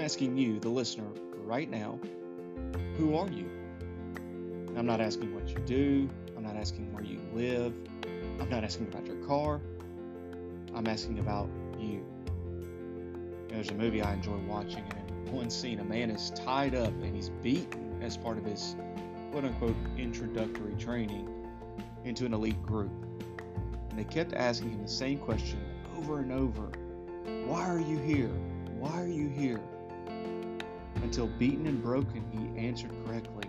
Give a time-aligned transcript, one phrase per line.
[0.00, 1.04] asking you, the listener,
[1.44, 2.00] right now,
[2.96, 3.46] who are you?
[4.74, 6.08] I'm not asking what you do.
[6.34, 7.74] I'm not asking where you live.
[8.40, 9.60] I'm not asking about your car.
[10.74, 12.06] I'm asking about you.
[13.50, 16.94] There's a movie I enjoy watching, and in one scene, a man is tied up
[17.02, 18.76] and he's beaten as part of his
[19.30, 21.28] quote unquote introductory training
[22.06, 22.92] into an elite group.
[23.90, 25.60] And they kept asking him the same question
[25.98, 26.70] over and over
[27.26, 28.30] Why are you here?
[28.78, 29.60] Why are you here?
[31.02, 33.48] Until beaten and broken, he answered correctly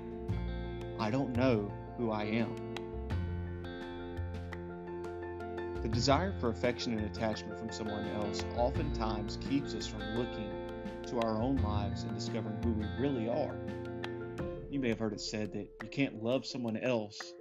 [1.00, 2.56] I don't know who I am.
[5.84, 10.50] The desire for affection and attachment from someone else oftentimes keeps us from looking
[11.08, 13.56] to our own lives and discovering who we really are.
[14.72, 17.34] You may have heard it said that you can't love someone else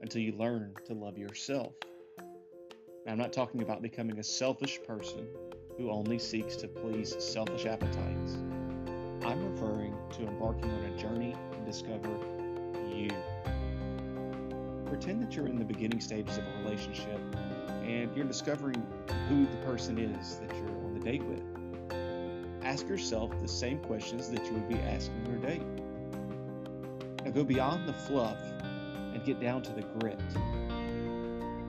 [0.00, 1.74] until you learn to love yourself.
[3.04, 5.28] Now, I'm not talking about becoming a selfish person
[5.76, 8.38] who only seeks to please selfish appetites.
[9.24, 12.10] I'm referring to embarking on a journey to discover
[12.88, 13.10] you.
[14.86, 17.20] Pretend that you're in the beginning stages of a relationship
[17.82, 18.86] and you're discovering
[19.28, 21.42] who the person is that you're on the date with.
[22.64, 25.62] Ask yourself the same questions that you would be asking your date.
[27.24, 28.38] Now go beyond the fluff
[29.14, 30.20] and get down to the grit.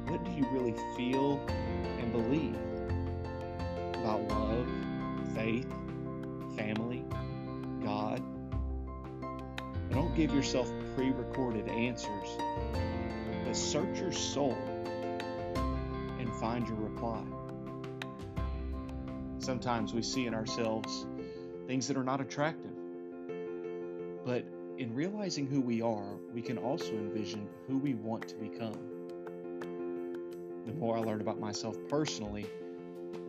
[0.07, 1.39] What do you really feel
[1.99, 2.57] and believe
[4.03, 4.67] about love,
[5.33, 5.71] faith,
[6.57, 7.05] family,
[7.81, 8.21] God?
[9.21, 12.27] And don't give yourself pre recorded answers,
[13.45, 14.57] but search your soul
[16.19, 17.23] and find your reply.
[19.37, 21.05] Sometimes we see in ourselves
[21.67, 22.71] things that are not attractive.
[24.25, 24.43] But
[24.77, 28.73] in realizing who we are, we can also envision who we want to become.
[30.65, 32.45] The more I learn about myself personally,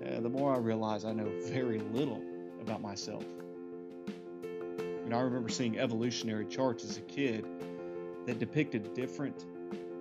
[0.05, 2.23] uh, the more I realize I know very little
[2.61, 3.25] about myself.
[5.05, 7.47] And I remember seeing evolutionary charts as a kid
[8.27, 9.45] that depicted different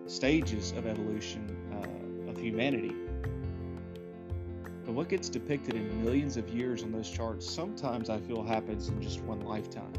[0.05, 2.95] stages of evolution uh, of humanity.
[4.85, 8.89] But what gets depicted in millions of years on those charts sometimes I feel happens
[8.89, 9.93] in just one lifetime.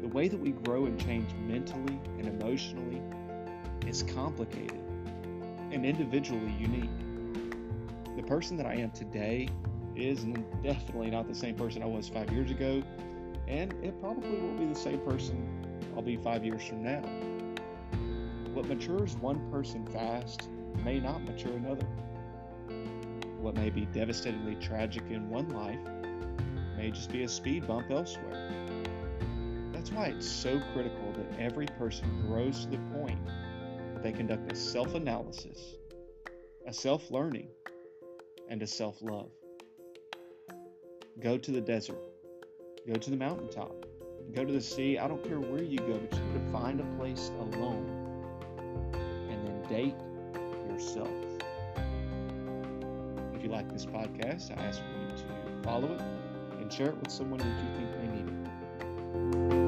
[0.00, 3.00] The way that we grow and change mentally and emotionally
[3.86, 4.80] is complicated
[5.70, 6.90] and individually unique.
[8.16, 9.48] The person that I am today
[9.96, 10.24] is
[10.62, 12.82] definitely not the same person I was five years ago,
[13.48, 15.64] and it probably won't be the same person
[15.96, 17.02] I'll be five years from now.
[18.52, 20.50] What matures one person fast
[20.84, 21.86] may not mature another.
[23.40, 25.80] What may be devastatingly tragic in one life
[26.76, 28.50] may just be a speed bump elsewhere.
[29.72, 33.18] That's why it's so critical that every person grows to the point
[33.94, 35.76] that they conduct a self analysis,
[36.66, 37.48] a self learning,
[38.52, 39.30] and a self love.
[41.20, 41.98] Go to the desert,
[42.86, 43.86] go to the mountaintop,
[44.34, 44.98] go to the sea.
[44.98, 47.88] I don't care where you go, but you need to find a place alone
[49.30, 49.94] and then date
[50.70, 51.08] yourself.
[53.34, 56.02] If you like this podcast, I ask you to follow it
[56.60, 59.61] and share it with someone that you think may need it.